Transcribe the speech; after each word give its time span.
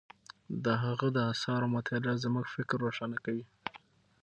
د 0.63 0.65
هغه 0.83 1.07
د 1.15 1.17
آثارو 1.31 1.67
مطالعه 1.75 2.21
زموږ 2.23 2.45
فکر 2.55 2.77
روښانه 2.85 3.17
کوي. 3.25 3.45